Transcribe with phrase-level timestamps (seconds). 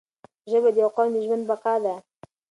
[0.49, 1.95] ژبه د یو قوم د ژوند بقا ده